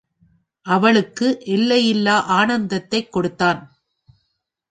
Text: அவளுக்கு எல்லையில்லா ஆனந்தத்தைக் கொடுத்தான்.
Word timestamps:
அவளுக்கு 0.61 1.41
எல்லையில்லா 1.45 2.23
ஆனந்தத்தைக் 2.25 3.11
கொடுத்தான். 3.11 3.75